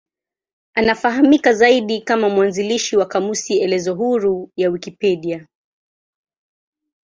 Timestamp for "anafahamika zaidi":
0.75-2.01